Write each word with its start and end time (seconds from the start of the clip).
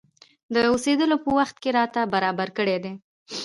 د 0.53 0.55
اوسېدلو 0.71 1.17
په 1.23 1.29
وخت 1.37 1.55
کې 1.61 1.69
راته 1.77 2.01
برابر 2.13 2.47
کړي 2.57 2.77
دي. 2.83 2.93